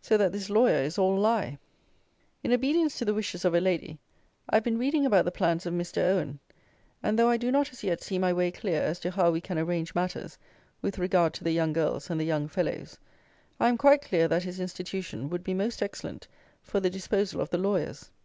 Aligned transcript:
So 0.00 0.16
that 0.16 0.32
this 0.32 0.50
lawyer 0.50 0.82
is 0.82 0.98
"All 0.98 1.14
Lie." 1.16 1.56
In 2.42 2.52
obedience 2.52 2.98
to 2.98 3.04
the 3.04 3.14
wishes 3.14 3.44
of 3.44 3.54
a 3.54 3.60
lady, 3.60 4.00
I 4.50 4.56
have 4.56 4.64
been 4.64 4.76
reading 4.76 5.06
about 5.06 5.24
the 5.24 5.30
plans 5.30 5.66
of 5.66 5.72
Mr. 5.74 6.02
Owen; 6.02 6.40
and 7.00 7.16
though 7.16 7.28
I 7.28 7.36
do 7.36 7.52
not 7.52 7.70
as 7.70 7.84
yet 7.84 8.02
see 8.02 8.18
my 8.18 8.32
way 8.32 8.50
clear 8.50 8.82
as 8.82 8.98
to 8.98 9.12
how 9.12 9.30
we 9.30 9.40
can 9.40 9.56
arrange 9.56 9.94
matters 9.94 10.36
with 10.82 10.98
regard 10.98 11.32
to 11.34 11.44
the 11.44 11.52
young 11.52 11.72
girls 11.72 12.10
and 12.10 12.18
the 12.18 12.24
young 12.24 12.48
fellows, 12.48 12.98
I 13.60 13.68
am 13.68 13.78
quite 13.78 14.02
clear 14.02 14.26
that 14.26 14.42
his 14.42 14.58
institution 14.58 15.30
would 15.30 15.44
be 15.44 15.54
most 15.54 15.80
excellent 15.80 16.26
for 16.60 16.80
the 16.80 16.90
disposal 16.90 17.40
of 17.40 17.50
the 17.50 17.58
lawyers. 17.58 18.10